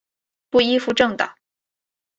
[0.49, 1.35] 不依附政党！